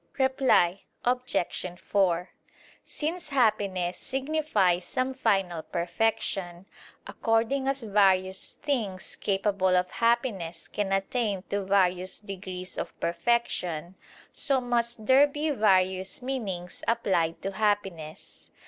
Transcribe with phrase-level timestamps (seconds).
[0.17, 1.35] Reply Obj.
[1.79, 2.29] 4:
[2.83, 6.65] Since happiness signifies some final perfection;
[7.05, 13.93] according as various things capable of happiness can attain to various degrees of perfection,
[14.33, 18.49] so must there be various meanings applied to happiness.